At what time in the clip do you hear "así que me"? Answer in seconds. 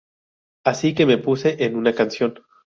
0.63-1.19